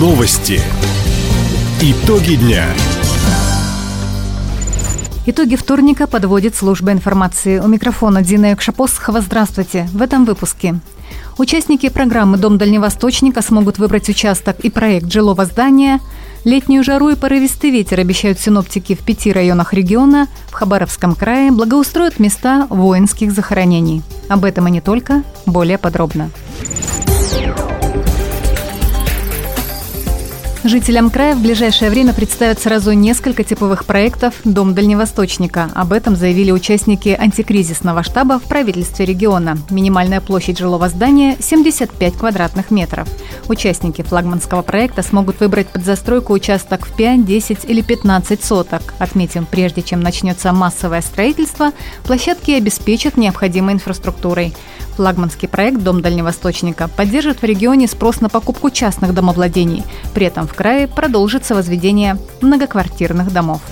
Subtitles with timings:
[0.00, 0.62] Новости.
[1.82, 2.64] Итоги дня.
[5.26, 7.58] Итоги вторника подводит служба информации.
[7.58, 9.20] У микрофона Дина Экшапосхова.
[9.20, 9.86] Здравствуйте.
[9.92, 10.76] В этом выпуске.
[11.36, 16.00] Участники программы «Дом Дальневосточника» смогут выбрать участок и проект жилого здания.
[16.44, 20.28] Летнюю жару и порывистый ветер обещают синоптики в пяти районах региона.
[20.48, 24.02] В Хабаровском крае благоустроят места воинских захоронений.
[24.30, 25.24] Об этом и не только.
[25.44, 26.30] Более подробно.
[30.62, 35.70] Жителям края в ближайшее время представят сразу несколько типовых проектов «Дом Дальневосточника».
[35.74, 39.56] Об этом заявили участники антикризисного штаба в правительстве региона.
[39.70, 43.08] Минимальная площадь жилого здания– 75 квадратных метров.
[43.48, 48.92] Участники флагманского проекта смогут выбрать под застройку участок в 5, 10 или 15 соток.
[48.98, 51.72] Отметим, прежде чем начнется массовое строительство,
[52.04, 54.52] площадки обеспечат необходимой инфраструктурой.
[55.00, 59.82] Флагманский проект «Дом Дальневосточника» поддержит в регионе спрос на покупку частных домовладений.
[60.12, 63.62] При этом в крае продолжится возведение многоквартирных домов.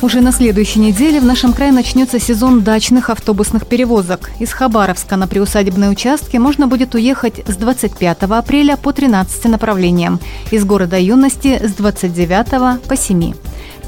[0.00, 4.30] Уже на следующей неделе в нашем крае начнется сезон дачных автобусных перевозок.
[4.38, 10.20] Из Хабаровска на приусадебные участки можно будет уехать с 25 апреля по 13 направлениям,
[10.52, 13.32] из города юности с 29 по 7.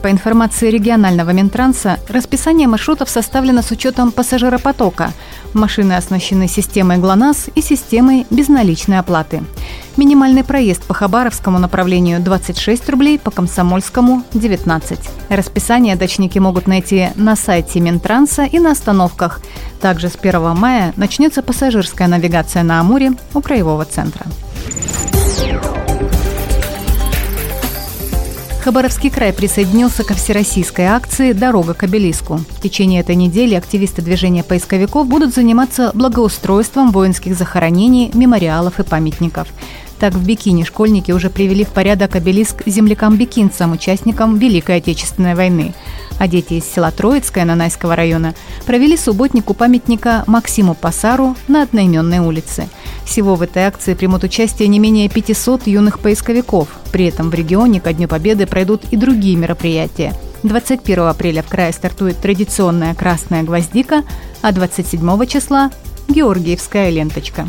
[0.03, 5.13] По информации регионального Минтранса, расписание маршрутов составлено с учетом пассажиропотока.
[5.53, 9.43] Машины оснащены системой ГЛОНАСС и системой безналичной оплаты.
[9.99, 14.99] Минимальный проезд по Хабаровскому направлению 26 рублей, по Комсомольскому– 19.
[15.29, 19.43] Расписание дачники могут найти на сайте Минтранса и на остановках.
[19.83, 24.25] Также с 1 мая начнется пассажирская навигация на Амуре у Краевого центра.
[28.63, 32.37] Хабаровский край присоединился ко всероссийской акции «Дорога к обелиску».
[32.37, 39.49] В течение этой недели активисты движения поисковиков будут заниматься благоустройством воинских захоронений, мемориалов и памятников.
[39.99, 45.73] Так, в Бикине школьники уже привели в порядок обелиск землякам-бикинцам, участникам Великой Отечественной войны.
[46.19, 48.35] А дети из села Троицкое Нанайского района
[48.67, 52.69] провели субботник у памятника Максиму Пасару на одноименной улице.
[53.07, 56.69] Всего в этой акции примут участие не менее 500 юных поисковиков.
[56.93, 60.15] При этом в регионе ко Дню Победы пройдут и другие мероприятия.
[60.43, 64.05] 21 апреля в крае стартует традиционная красная гвоздика,
[64.43, 65.71] а 27 числа–
[66.09, 67.47] Георгиевская ленточка.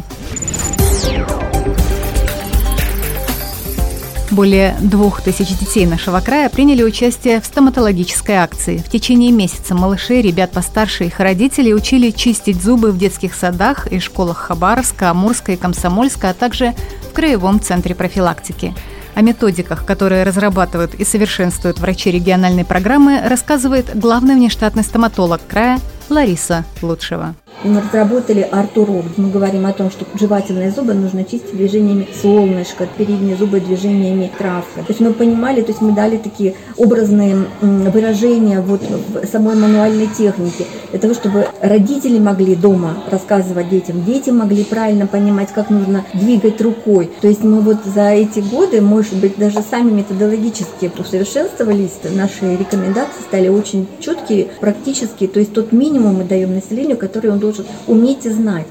[4.30, 8.78] Более двух тысяч детей нашего края приняли участие в стоматологической акции.
[8.78, 14.00] В течение месяца малышей, ребят постарше их родителей учили чистить зубы в детских садах и
[14.00, 16.74] школах Хабаровска, Амурска и Комсомольска, а также
[17.10, 18.74] в Краевом центре профилактики.
[19.14, 25.80] О методиках, которые разрабатывают и совершенствуют врачи региональной программы, рассказывает главный внештатный стоматолог края
[26.10, 27.36] Лариса Лучшева.
[27.64, 32.88] Мы разработали Артуру, где мы говорим о том, что жевательные зубы нужно чистить движениями солнышка,
[32.98, 34.78] передние зубы движениями травки.
[34.78, 40.08] То есть мы понимали, то есть мы дали такие образные выражения вот в самой мануальной
[40.08, 46.04] технике, для того, чтобы родители могли дома рассказывать детям, дети могли правильно понимать, как нужно
[46.14, 47.12] двигать рукой.
[47.22, 53.22] То есть мы вот за эти годы, может быть, даже сами методологически усовершенствовались, наши рекомендации
[53.22, 58.26] стали очень четкие, практические, то есть тот минимум мы даем населению, который он должен уметь
[58.26, 58.68] и знать.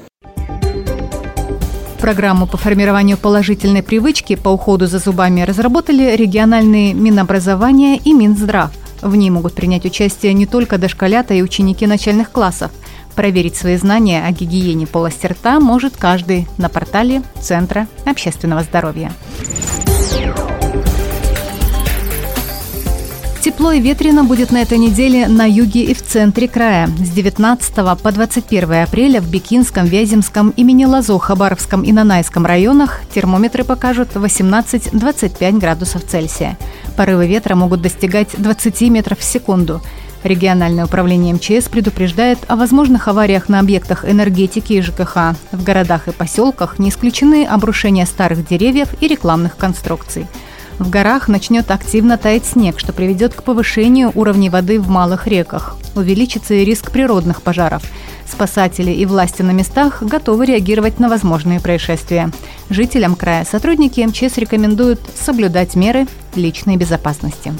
[1.99, 8.71] Программу по формированию положительной привычки по уходу за зубами разработали региональные Минобразования и Минздрав.
[9.03, 12.71] В ней могут принять участие не только дошколята и ученики начальных классов.
[13.15, 19.11] Проверить свои знания о гигиене полости рта может каждый на портале Центра общественного здоровья.
[23.51, 26.87] Тепло и ветрено будет на этой неделе на юге и в центре края.
[26.87, 33.65] С 19 по 21 апреля в Бикинском, Вяземском, имени Лазо, Хабаровском и Нанайском районах термометры
[33.65, 36.57] покажут 18-25 градусов Цельсия.
[36.95, 39.81] Порывы ветра могут достигать 20 метров в секунду.
[40.23, 45.35] Региональное управление МЧС предупреждает о возможных авариях на объектах энергетики и ЖКХ.
[45.51, 50.27] В городах и поселках не исключены обрушения старых деревьев и рекламных конструкций.
[50.79, 55.77] В горах начнет активно таять снег, что приведет к повышению уровней воды в малых реках.
[55.95, 57.83] Увеличится и риск природных пожаров.
[58.25, 62.31] Спасатели и власти на местах готовы реагировать на возможные происшествия.
[62.69, 67.53] Жителям края сотрудники МЧС рекомендуют соблюдать меры личной безопасности.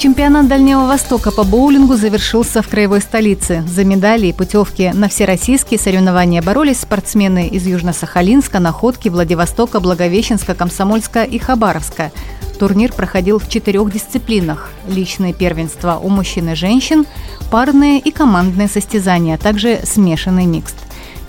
[0.00, 3.62] Чемпионат Дальнего Востока по боулингу завершился в краевой столице.
[3.68, 11.24] За медали и путевки на всероссийские соревнования боролись спортсмены из Южно-Сахалинска, Находки, Владивостока, Благовещенска, Комсомольска
[11.24, 12.12] и Хабаровска.
[12.58, 17.04] Турнир проходил в четырех дисциплинах– личные первенства у мужчин и женщин,
[17.50, 20.76] парные и командные состязания, а также смешанный микст.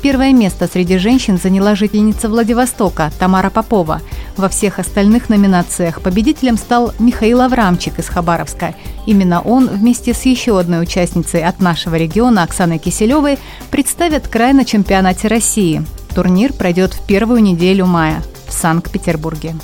[0.01, 4.01] Первое место среди женщин заняла жительница Владивостока Тамара Попова.
[4.37, 8.75] Во всех остальных номинациях победителем стал Михаил Аврамчик из Хабаровска.
[9.05, 13.37] Именно он вместе с еще одной участницей от нашего региона Оксаной Киселевой
[13.69, 15.85] представят край на чемпионате России.
[16.15, 19.55] Турнир пройдет в первую неделю мая в Санкт-Петербурге.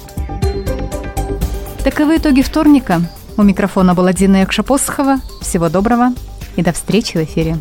[1.83, 3.01] Таковы итоги вторника.
[3.37, 5.19] У микрофона была Дина Якшапосхова.
[5.41, 6.13] Всего доброго
[6.55, 7.59] и до встречи в эфире.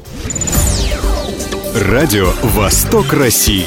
[1.75, 3.67] Радио «Восток России».